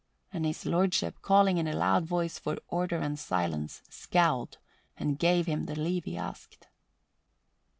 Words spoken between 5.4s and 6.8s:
him the leave he asked.